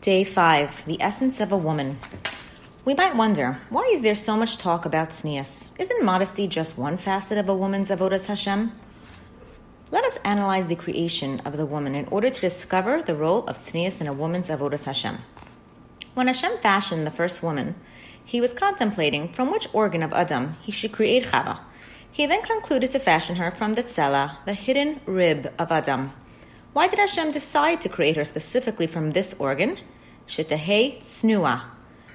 [0.00, 1.98] Day 5 The Essence of a Woman.
[2.86, 5.68] We might wonder, why is there so much talk about tznius?
[5.78, 8.72] Isn't modesty just one facet of a woman's avodas Hashem?
[9.90, 13.58] Let us analyze the creation of the woman in order to discover the role of
[13.58, 15.18] tznius in a woman's avodas Hashem.
[16.14, 17.74] When Hashem fashioned the first woman,
[18.24, 21.58] he was contemplating from which organ of Adam he should create Chava.
[22.10, 26.14] He then concluded to fashion her from the tzela, the hidden rib of Adam.
[26.72, 29.76] Why did Hashem decide to create her specifically from this organ?
[30.28, 31.62] Shetahei tsnua,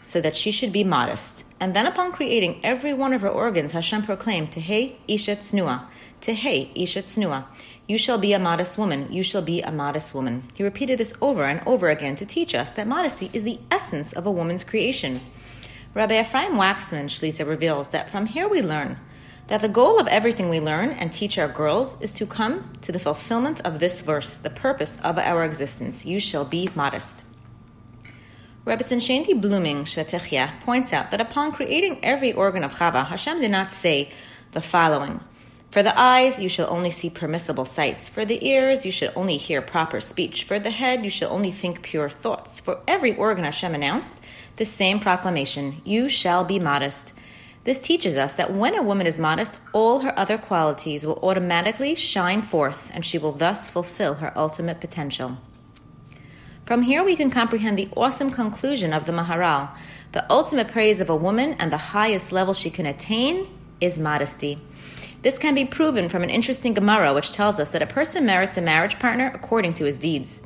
[0.00, 1.44] so that she should be modest.
[1.58, 5.86] And then upon creating every one of her organs, Hashem proclaimed, Tehei isha tsnua,
[6.20, 7.46] Tehei isha tsnua.
[7.88, 9.12] You shall be a modest woman.
[9.12, 10.44] You shall be a modest woman.
[10.54, 14.12] He repeated this over and over again to teach us that modesty is the essence
[14.12, 15.20] of a woman's creation.
[15.94, 18.98] Rabbi Ephraim Wachsman Shlita reveals that from here we learn
[19.48, 22.92] that the goal of everything we learn and teach our girls is to come to
[22.92, 26.06] the fulfillment of this verse, the purpose of our existence.
[26.06, 27.24] You shall be modest.
[28.64, 33.50] Rebbetzin Shanti Blooming Shetechia points out that upon creating every organ of Chava, Hashem did
[33.50, 34.10] not say
[34.52, 35.20] the following.
[35.70, 38.08] For the eyes, you shall only see permissible sights.
[38.08, 40.44] For the ears, you should only hear proper speech.
[40.44, 42.60] For the head, you shall only think pure thoughts.
[42.60, 44.22] For every organ Hashem announced
[44.56, 47.12] the same proclamation You shall be modest.
[47.64, 51.94] This teaches us that when a woman is modest, all her other qualities will automatically
[51.94, 55.38] shine forth, and she will thus fulfill her ultimate potential.
[56.66, 59.70] From here, we can comprehend the awesome conclusion of the Maharal.
[60.12, 63.48] The ultimate praise of a woman and the highest level she can attain
[63.80, 64.58] is modesty.
[65.22, 68.58] This can be proven from an interesting Gemara, which tells us that a person merits
[68.58, 70.42] a marriage partner according to his deeds.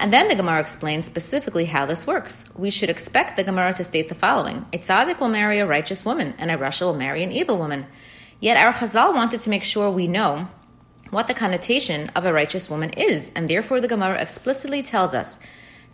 [0.00, 2.48] And then the Gemara explains specifically how this works.
[2.56, 6.06] We should expect the Gemara to state the following A tzaddik will marry a righteous
[6.06, 7.86] woman, and a rasha will marry an evil woman.
[8.40, 10.48] Yet our Chazal wanted to make sure we know
[11.10, 15.38] what the connotation of a righteous woman is, and therefore the Gemara explicitly tells us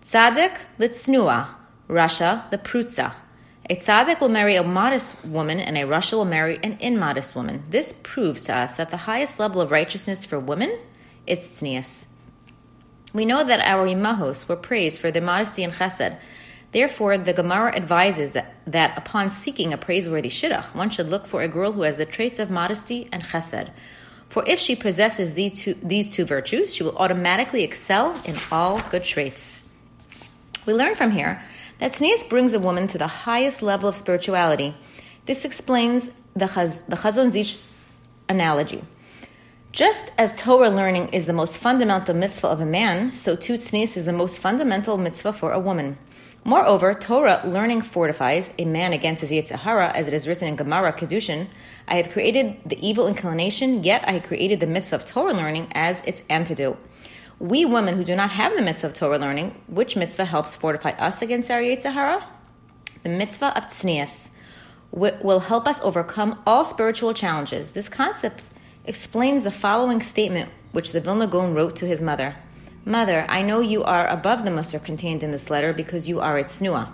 [0.03, 1.49] tzaddik litznua,
[1.89, 3.12] rasha the prutza.
[3.69, 7.65] A tzaddik will marry a modest woman, and a rasha will marry an immodest woman.
[7.71, 10.78] This proves to us that the highest level of righteousness for women
[11.27, 12.06] is tznius.
[13.16, 16.19] We know that our imahos were praised for their modesty and chesed.
[16.72, 21.41] Therefore, the Gemara advises that, that upon seeking a praiseworthy shidduch, one should look for
[21.41, 23.71] a girl who has the traits of modesty and chesed.
[24.28, 28.82] For if she possesses these two, these two virtues, she will automatically excel in all
[28.91, 29.62] good traits.
[30.66, 31.41] We learn from here
[31.78, 34.75] that tznius brings a woman to the highest level of spirituality.
[35.25, 37.69] This explains the, Chaz, the Chazon Ish
[38.28, 38.83] analogy.
[39.76, 43.98] Just as Torah learning is the most fundamental mitzvah of a man, so too tznius
[43.98, 45.98] is the most fundamental mitzvah for a woman.
[46.44, 50.56] Moreover, Torah learning fortifies a man against his Yetzer Hara, as it is written in
[50.56, 51.48] Gemara Kedushin.
[51.86, 56.00] I have created the evil inclination, yet I created the mitzvah of Torah learning as
[56.04, 56.78] its antidote.
[57.38, 60.92] We women who do not have the mitzvah of Torah learning, which mitzvah helps fortify
[60.92, 62.26] us against our Yetzer Hara?
[63.03, 64.31] The mitzvah of tznius
[64.91, 67.72] will help us overcome all spiritual challenges.
[67.72, 68.42] This concept
[68.86, 72.36] explains the following statement which the Vilna Gaon wrote to his mother.
[72.84, 76.38] Mother, I know you are above the mussar contained in this letter because you are
[76.38, 76.92] its snua.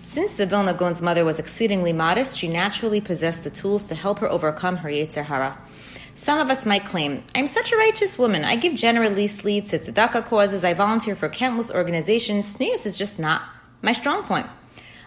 [0.00, 4.18] Since the Vilna Gaon's mother was exceedingly modest, she naturally possessed the tools to help
[4.18, 5.56] her overcome her Yetzer Hara.
[6.14, 8.44] Some of us might claim, I'm such a righteous woman.
[8.44, 10.64] I give generously to tzedakah causes.
[10.64, 12.54] I volunteer for countless organizations.
[12.54, 13.42] Tznius is just not
[13.80, 14.48] my strong point.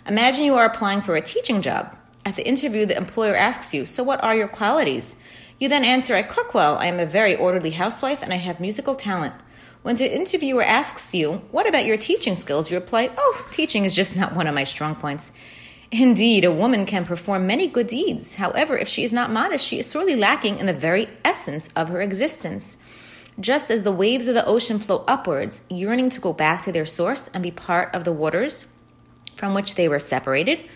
[0.07, 1.95] Imagine you are applying for a teaching job.
[2.27, 5.15] At the interview, the employer asks you, So what are your qualities?
[5.59, 8.59] You then answer, I cook well, I am a very orderly housewife, and I have
[8.59, 9.35] musical talent.
[9.83, 12.71] When the interviewer asks you, What about your teaching skills?
[12.71, 15.31] you reply, Oh, teaching is just not one of my strong points.
[15.91, 18.35] Indeed, a woman can perform many good deeds.
[18.35, 21.89] However, if she is not modest, she is sorely lacking in the very essence of
[21.89, 22.79] her existence.
[23.39, 26.85] Just as the waves of the ocean flow upwards, yearning to go back to their
[26.85, 28.65] source and be part of the waters
[29.35, 30.67] from which they were separated,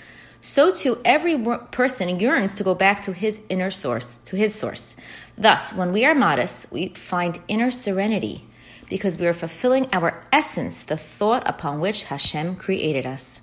[0.41, 1.38] so too every
[1.72, 4.95] person yearns to go back to his inner source, to his source.
[5.38, 8.45] Thus, when we are modest, we find inner serenity
[8.89, 13.41] because we are fulfilling our essence, the thought upon which Hashem created us.